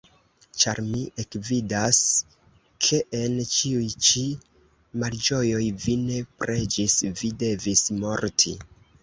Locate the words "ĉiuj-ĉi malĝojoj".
3.57-5.61